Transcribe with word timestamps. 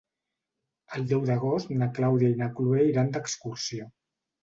El 0.99 1.05
deu 1.11 1.27
d'agost 1.27 1.75
na 1.83 1.91
Clàudia 2.01 2.35
i 2.35 2.41
na 2.43 2.51
Cloè 2.59 2.91
iran 2.91 3.15
d'excursió. 3.15 3.93